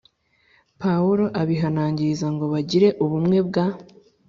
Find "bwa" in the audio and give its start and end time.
3.47-3.65